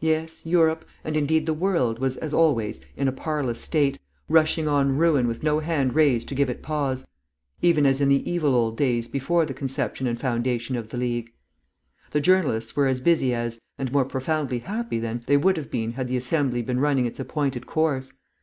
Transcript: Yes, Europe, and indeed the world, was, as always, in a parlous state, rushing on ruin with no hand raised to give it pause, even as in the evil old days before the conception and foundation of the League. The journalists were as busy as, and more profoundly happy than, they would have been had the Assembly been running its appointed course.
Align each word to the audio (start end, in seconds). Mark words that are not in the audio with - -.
Yes, 0.00 0.44
Europe, 0.44 0.84
and 1.04 1.16
indeed 1.16 1.46
the 1.46 1.54
world, 1.54 1.98
was, 1.98 2.18
as 2.18 2.34
always, 2.34 2.82
in 2.98 3.08
a 3.08 3.12
parlous 3.12 3.58
state, 3.58 3.98
rushing 4.28 4.68
on 4.68 4.98
ruin 4.98 5.26
with 5.26 5.42
no 5.42 5.60
hand 5.60 5.94
raised 5.94 6.28
to 6.28 6.34
give 6.34 6.50
it 6.50 6.60
pause, 6.60 7.06
even 7.62 7.86
as 7.86 8.02
in 8.02 8.10
the 8.10 8.30
evil 8.30 8.54
old 8.54 8.76
days 8.76 9.08
before 9.08 9.46
the 9.46 9.54
conception 9.54 10.06
and 10.06 10.20
foundation 10.20 10.76
of 10.76 10.90
the 10.90 10.98
League. 10.98 11.32
The 12.10 12.20
journalists 12.20 12.76
were 12.76 12.88
as 12.88 13.00
busy 13.00 13.32
as, 13.32 13.58
and 13.78 13.90
more 13.90 14.04
profoundly 14.04 14.58
happy 14.58 14.98
than, 14.98 15.24
they 15.26 15.38
would 15.38 15.56
have 15.56 15.70
been 15.70 15.92
had 15.92 16.08
the 16.08 16.18
Assembly 16.18 16.60
been 16.60 16.78
running 16.78 17.06
its 17.06 17.18
appointed 17.18 17.66
course. 17.66 18.12